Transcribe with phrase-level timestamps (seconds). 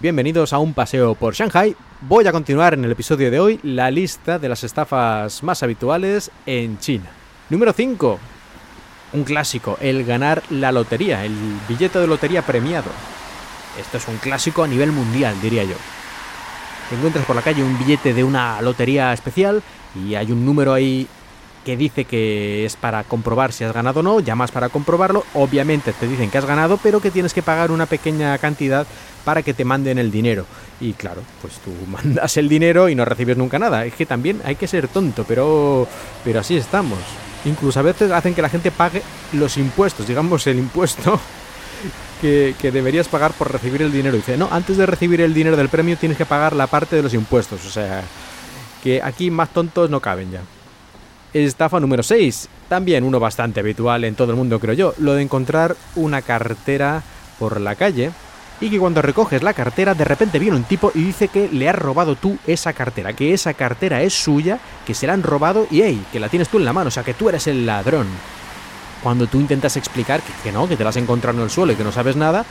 [0.00, 1.74] bienvenidos a un paseo por Shanghai.
[2.02, 6.30] Voy a continuar en el episodio de hoy la lista de las estafas más habituales
[6.46, 7.10] en China.
[7.50, 8.18] Número 5.
[9.14, 11.34] Un clásico, el ganar la lotería, el
[11.68, 12.90] billete de lotería premiado.
[13.80, 15.76] Esto es un clásico a nivel mundial, diría yo.
[16.88, 19.62] Te encuentras por la calle un billete de una lotería especial
[19.94, 21.08] y hay un número ahí
[21.64, 25.92] que dice que es para comprobar si has ganado o no, llamas para comprobarlo, obviamente
[25.92, 28.86] te dicen que has ganado, pero que tienes que pagar una pequeña cantidad
[29.24, 30.46] para que te manden el dinero.
[30.80, 33.84] Y claro, pues tú mandas el dinero y no recibes nunca nada.
[33.84, 35.86] Es que también hay que ser tonto, pero,
[36.24, 36.98] pero así estamos.
[37.44, 41.20] Incluso a veces hacen que la gente pague los impuestos, digamos el impuesto
[42.20, 44.16] que, que, deberías pagar por recibir el dinero.
[44.16, 47.02] Dice, no, antes de recibir el dinero del premio tienes que pagar la parte de
[47.02, 47.64] los impuestos.
[47.64, 48.02] O sea,
[48.82, 50.40] que aquí más tontos no caben ya.
[51.32, 52.48] Estafa número 6.
[52.68, 54.94] También uno bastante habitual en todo el mundo, creo yo.
[54.98, 57.02] Lo de encontrar una cartera
[57.38, 58.10] por la calle
[58.60, 61.68] y que cuando recoges la cartera de repente viene un tipo y dice que le
[61.68, 65.66] has robado tú esa cartera, que esa cartera es suya, que se la han robado
[65.70, 67.66] y hey, que la tienes tú en la mano, o sea que tú eres el
[67.66, 68.06] ladrón.
[69.02, 71.72] Cuando tú intentas explicar que, que no, que te la has encontrado en el suelo
[71.72, 72.44] y que no sabes nada,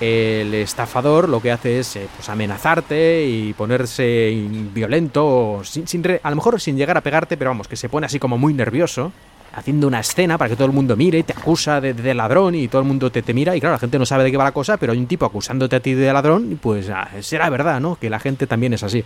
[0.00, 4.32] el estafador lo que hace es eh, pues amenazarte y ponerse
[4.72, 8.06] violento, sin, sin a lo mejor sin llegar a pegarte, pero vamos, que se pone
[8.06, 9.12] así como muy nervioso,
[9.52, 12.68] haciendo una escena para que todo el mundo mire te acusa de, de ladrón y
[12.68, 14.44] todo el mundo te, te, mira y claro, la gente no sabe de qué va
[14.44, 17.50] la cosa, pero hay un tipo acusándote a ti de ladrón y pues ah, será
[17.50, 17.96] verdad, ¿no?
[17.96, 19.04] Que la gente también es así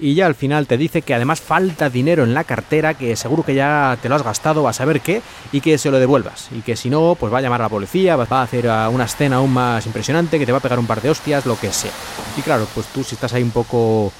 [0.00, 3.44] y ya al final te dice que además falta dinero en la cartera, que seguro
[3.44, 6.48] que ya te lo has gastado a saber qué, y que se lo devuelvas.
[6.52, 9.04] Y que si no, pues va a llamar a la policía, va a hacer una
[9.04, 11.72] escena aún más impresionante, que te va a pegar un par de hostias, lo que
[11.72, 11.92] sea.
[12.36, 14.12] Y claro, pues tú si estás ahí un poco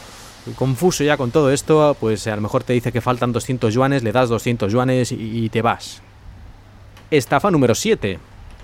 [0.56, 4.02] confuso ya con todo esto, pues a lo mejor te dice que faltan 200 yuanes,
[4.02, 6.02] le das 200 yuanes y te vas.
[7.10, 8.18] Estafa número 7.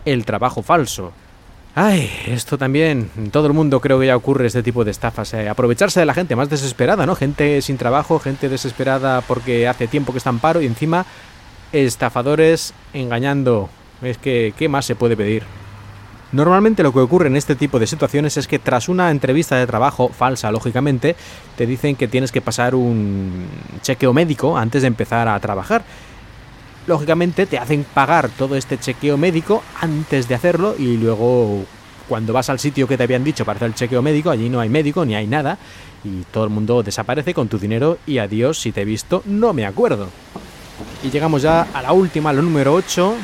[0.04, 1.12] El trabajo falso.
[1.74, 5.32] Ay, esto también, en todo el mundo creo que ya ocurre este tipo de estafas.
[5.34, 7.14] Eh, aprovecharse de la gente más desesperada, ¿no?
[7.14, 11.06] Gente sin trabajo, gente desesperada porque hace tiempo que está en paro y encima
[11.72, 13.68] estafadores engañando.
[14.02, 15.44] Es que, ¿qué más se puede pedir?
[16.32, 19.66] Normalmente lo que ocurre en este tipo de situaciones es que tras una entrevista de
[19.66, 21.14] trabajo, falsa lógicamente,
[21.56, 23.46] te dicen que tienes que pasar un
[23.82, 25.84] chequeo médico antes de empezar a trabajar
[26.86, 31.64] lógicamente te hacen pagar todo este chequeo médico antes de hacerlo y luego
[32.08, 34.60] cuando vas al sitio que te habían dicho para hacer el chequeo médico, allí no
[34.60, 35.58] hay médico ni hay nada
[36.02, 39.52] y todo el mundo desaparece con tu dinero y adiós, si te he visto, no
[39.52, 40.08] me acuerdo.
[41.02, 43.14] Y llegamos ya a la última, la número 8,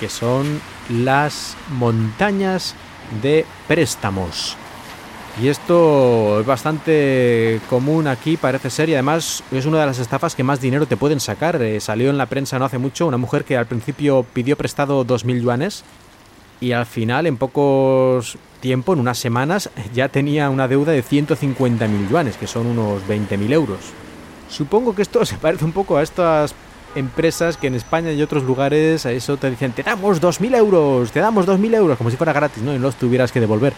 [0.00, 2.74] que son las montañas
[3.22, 4.56] de préstamos.
[5.40, 10.34] Y esto es bastante común aquí, parece ser, y además es una de las estafas
[10.34, 11.60] que más dinero te pueden sacar.
[11.62, 15.06] Eh, salió en la prensa no hace mucho una mujer que al principio pidió prestado
[15.06, 15.84] 2.000 yuanes
[16.62, 22.08] y al final, en pocos tiempo, en unas semanas, ya tenía una deuda de 150.000
[22.08, 23.80] yuanes, que son unos 20.000 euros.
[24.48, 26.54] Supongo que esto se parece un poco a estas
[26.94, 31.10] empresas que en España y otros lugares a eso te dicen, te damos 2.000 euros,
[31.10, 32.74] te damos 2.000 euros, como si fuera gratis, ¿no?
[32.74, 33.72] Y los tuvieras que devolver.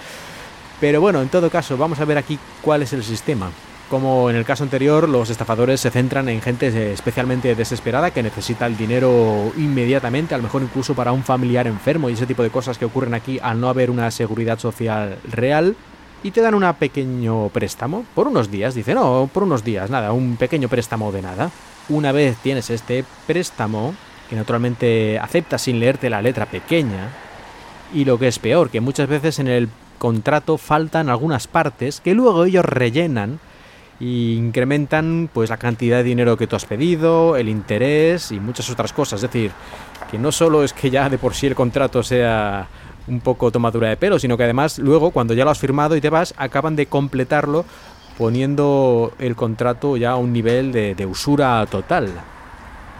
[0.84, 3.50] Pero bueno, en todo caso, vamos a ver aquí cuál es el sistema.
[3.89, 8.67] Como en el caso anterior, los estafadores se centran en gente especialmente desesperada que necesita
[8.67, 12.50] el dinero inmediatamente, a lo mejor incluso para un familiar enfermo y ese tipo de
[12.50, 15.75] cosas que ocurren aquí al no haber una seguridad social real.
[16.23, 18.75] Y te dan un pequeño préstamo por unos días.
[18.75, 21.50] Dice, no, por unos días, nada, un pequeño préstamo de nada.
[21.89, 23.94] Una vez tienes este préstamo,
[24.28, 27.09] que naturalmente aceptas sin leerte la letra pequeña,
[27.94, 32.15] y lo que es peor, que muchas veces en el contrato faltan algunas partes que
[32.15, 33.41] luego ellos rellenan
[34.00, 38.69] e incrementan pues la cantidad de dinero que tú has pedido, el interés y muchas
[38.71, 39.22] otras cosas.
[39.22, 39.53] Es decir,
[40.10, 42.66] que no solo es que ya de por sí el contrato sea
[43.06, 46.00] un poco tomadura de pelo, sino que además luego cuando ya lo has firmado y
[46.00, 47.64] te vas, acaban de completarlo
[48.19, 52.11] poniendo el contrato ya a un nivel de, de usura total.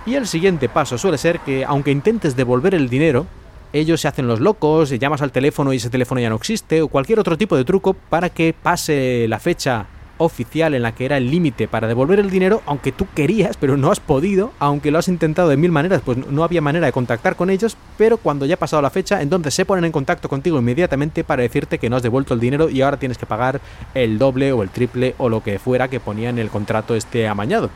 [0.07, 3.27] Y el siguiente paso suele ser que aunque intentes devolver el dinero,
[3.75, 6.89] ellos se hacen los locos, llamas al teléfono y ese teléfono ya no existe, o
[6.89, 9.87] cualquier otro tipo de truco para que pase la fecha
[10.17, 13.77] oficial en la que era el límite para devolver el dinero, aunque tú querías, pero
[13.77, 16.93] no has podido, aunque lo has intentado de mil maneras, pues no había manera de
[16.93, 20.29] contactar con ellos, pero cuando ya ha pasado la fecha, entonces se ponen en contacto
[20.29, 23.61] contigo inmediatamente para decirte que no has devuelto el dinero y ahora tienes que pagar
[23.95, 27.27] el doble o el triple o lo que fuera que ponía en el contrato este
[27.27, 27.71] amañado.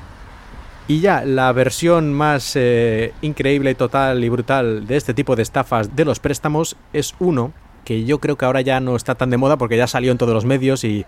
[0.89, 5.95] Y ya la versión más eh, increíble, total y brutal de este tipo de estafas
[5.95, 7.53] de los préstamos es uno
[7.85, 10.19] que yo creo que ahora ya no está tan de moda porque ya salió en
[10.19, 11.05] todos los medios y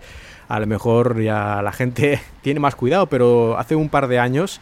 [0.47, 4.61] a lo mejor ya la gente tiene más cuidado, pero hace un par de años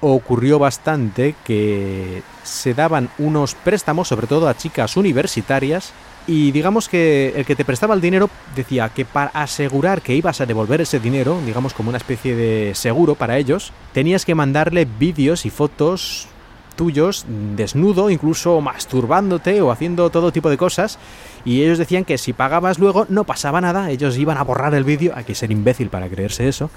[0.00, 5.92] ocurrió bastante que se daban unos préstamos, sobre todo a chicas universitarias,
[6.28, 10.40] Y digamos que el que te prestaba el dinero decía que para asegurar que ibas
[10.40, 14.88] a devolver ese dinero, digamos como una especie de seguro para ellos, tenías que mandarle
[14.98, 16.28] vídeos y fotos
[16.74, 17.24] tuyos
[17.56, 20.98] desnudo, incluso masturbándote o haciendo todo tipo de cosas.
[21.44, 24.84] Y ellos decían que si pagabas luego no pasaba nada, ellos iban a borrar el
[24.84, 26.70] vídeo, hay que ser imbécil para creerse eso,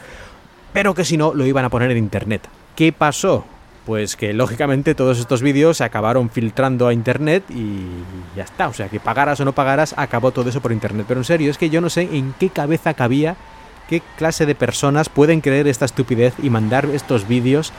[0.74, 2.48] pero que si no lo iban a poner en internet.
[2.75, 3.45] ¿Qué pasó?
[3.90, 7.88] Pues que lógicamente todos estos vídeos se acabaron filtrando a internet y
[8.36, 8.68] ya está.
[8.68, 11.08] O sea que pagaras o no pagaras, acabó todo eso por internet.
[11.08, 13.36] Pero en serio, es que yo no sé en qué cabeza cabía,
[13.90, 17.74] qué clase de personas pueden creer esta estupidez y mandar estos vídeos.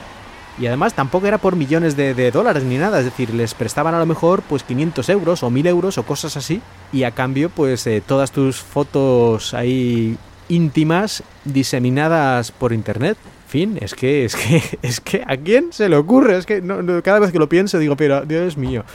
[0.59, 3.99] Y además tampoco era por millones de, dólares ni nada, es decir, les prestaban a
[3.99, 6.61] lo mejor pues 500 euros o 1000 euros o cosas así.
[6.91, 10.17] Y a cambio pues eh, todas tus fotos ahí
[10.49, 13.17] íntimas diseminadas por internet
[13.51, 16.37] fin, es que, es que, es que, ¿a quién se le ocurre?
[16.37, 16.63] Es que
[17.03, 18.85] cada vez que lo pienso digo, pero Dios mío,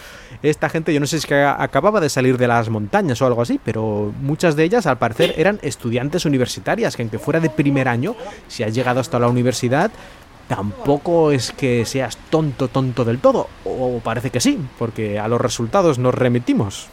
[0.42, 3.26] esta gente, yo no sé si es que acababa de salir de las montañas o
[3.26, 7.50] algo así, pero muchas de ellas al parecer eran estudiantes universitarias, que aunque fuera de
[7.50, 8.16] primer año,
[8.48, 9.90] si has llegado hasta la universidad,
[10.48, 15.40] tampoco es que seas tonto, tonto del todo, o parece que sí, porque a los
[15.40, 16.88] resultados nos remitimos.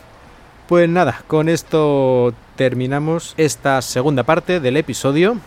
[0.68, 5.38] Pues nada, con esto terminamos esta segunda parte del episodio.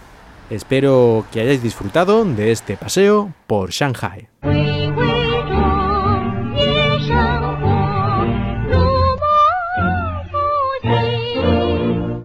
[0.50, 4.28] Espero que hayáis disfrutado de este paseo por Shanghai.